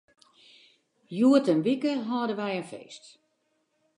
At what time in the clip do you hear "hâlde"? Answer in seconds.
2.07-2.35